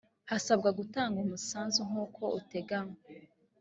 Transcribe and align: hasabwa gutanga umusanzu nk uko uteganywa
hasabwa 0.31 0.69
gutanga 0.79 1.17
umusanzu 1.25 1.79
nk 1.89 1.95
uko 2.05 2.23
uteganywa 2.39 2.97